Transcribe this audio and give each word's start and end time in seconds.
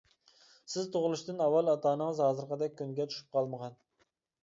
سىز 0.75 0.87
تۇغۇلۇشتىن 0.95 1.45
ئاۋۋال 1.47 1.71
ئاتا-ئانىڭىز 1.75 2.25
ھازىرقىدەك 2.29 2.77
كۈنگە 2.83 3.11
چۈشۈپ 3.15 3.33
قالمىغان. 3.41 3.83